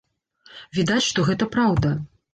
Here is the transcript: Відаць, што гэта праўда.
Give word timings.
Відаць, 0.79 1.05
што 1.11 1.27
гэта 1.31 1.49
праўда. 1.57 1.97